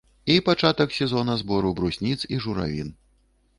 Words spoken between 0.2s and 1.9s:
І пачатак сезона збору